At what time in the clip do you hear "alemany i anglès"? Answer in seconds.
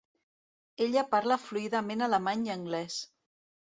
2.09-3.03